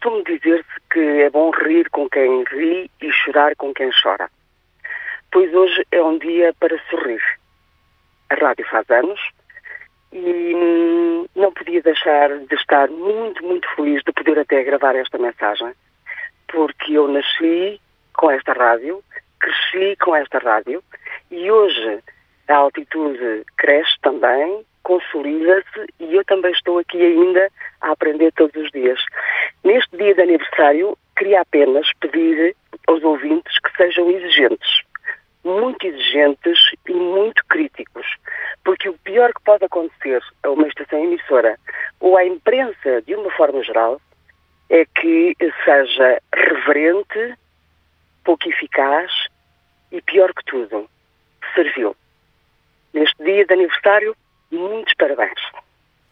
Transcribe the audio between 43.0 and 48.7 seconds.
de uma forma geral é que seja reverente, pouco